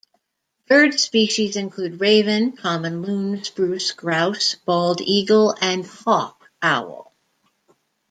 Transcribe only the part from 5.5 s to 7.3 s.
and hawk owl.